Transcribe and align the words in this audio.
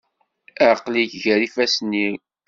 Aql-ik 0.69 1.11
gar 1.23 1.39
yifassen-iw. 1.43 2.15